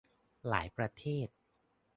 [0.49, 1.27] หลายประเทศ